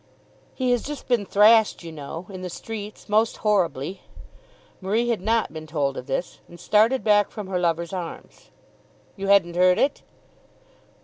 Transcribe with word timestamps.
"He 0.55 0.71
has 0.71 0.81
just 0.81 1.07
been 1.07 1.27
thrashed, 1.27 1.83
you 1.83 1.91
know, 1.91 2.25
in 2.31 2.41
the 2.41 2.49
streets, 2.49 3.07
most 3.07 3.37
horribly." 3.45 4.01
Marie 4.81 5.09
had 5.09 5.21
not 5.21 5.53
been 5.53 5.67
told 5.67 5.95
of 5.95 6.07
this, 6.07 6.39
and 6.47 6.59
started 6.59 7.03
back 7.03 7.29
from 7.29 7.45
her 7.45 7.59
lover's 7.59 7.93
arms. 7.93 8.49
"You 9.15 9.27
hadn't 9.27 9.55
heard 9.55 9.77
it?" 9.77 10.01